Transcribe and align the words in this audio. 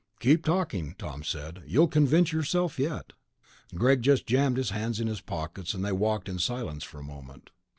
"Keep 0.19 0.43
talking," 0.43 0.95
Tom 0.97 1.21
said. 1.23 1.61
"You'll 1.67 1.87
convince 1.87 2.31
yourself 2.31 2.79
yet." 2.79 3.13
Greg 3.75 4.01
just 4.01 4.25
jammed 4.25 4.57
his 4.57 4.71
hands 4.71 4.99
in 4.99 5.05
his 5.05 5.21
pockets, 5.21 5.75
and 5.75 5.85
they 5.85 5.91
walked 5.91 6.27
in 6.27 6.39
silence 6.39 6.83
for 6.83 6.99
a 6.99 7.03
moment. 7.03 7.51